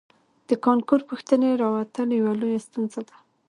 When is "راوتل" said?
1.63-2.07